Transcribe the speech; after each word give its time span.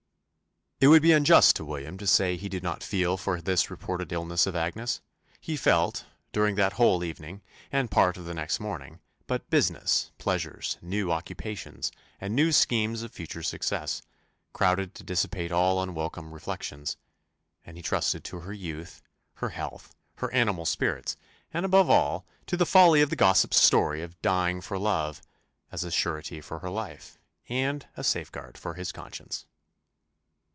It 0.83 0.87
would 0.87 1.03
be 1.03 1.11
unjust 1.11 1.55
to 1.57 1.63
William 1.63 1.95
to 1.99 2.07
say 2.07 2.35
he 2.37 2.49
did 2.49 2.63
not 2.63 2.81
feel 2.81 3.15
for 3.15 3.39
this 3.39 3.69
reported 3.69 4.11
illness 4.11 4.47
of 4.47 4.55
Agnes 4.55 4.99
he 5.39 5.55
felt, 5.55 6.05
during 6.31 6.55
that 6.55 6.73
whole 6.73 7.03
evening, 7.03 7.43
and 7.71 7.91
part 7.91 8.17
of 8.17 8.25
the 8.25 8.33
next 8.33 8.59
morning 8.59 8.99
but 9.27 9.47
business, 9.51 10.09
pleasures, 10.17 10.79
new 10.81 11.11
occupations, 11.11 11.91
and 12.19 12.35
new 12.35 12.51
schemes 12.51 13.03
of 13.03 13.11
future 13.11 13.43
success, 13.43 14.01
crowded 14.53 14.95
to 14.95 15.03
dissipate 15.03 15.51
all 15.51 15.79
unwelcome 15.83 16.33
reflections; 16.33 16.97
and 17.63 17.77
he 17.77 17.83
trusted 17.83 18.23
to 18.23 18.39
her 18.39 18.51
youth, 18.51 19.03
her 19.35 19.49
health, 19.49 19.93
her 20.15 20.33
animal 20.33 20.65
spirits, 20.65 21.15
and, 21.53 21.63
above 21.63 21.91
all, 21.91 22.25
to 22.47 22.57
the 22.57 22.65
folly 22.65 23.01
of 23.03 23.11
the 23.11 23.15
gossips' 23.15 23.57
story 23.61 24.01
of 24.01 24.19
dying 24.23 24.61
for 24.61 24.79
love, 24.79 25.21
as 25.71 25.83
a 25.83 25.91
surety 25.91 26.41
for 26.41 26.57
her 26.57 26.71
life, 26.71 27.19
and 27.49 27.85
a 27.95 28.03
safeguard 28.03 28.57
for 28.57 28.73
his 28.73 28.91
conscience. 28.91 29.45